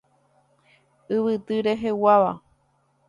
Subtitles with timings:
[1.15, 2.33] Yvyty reheguáva.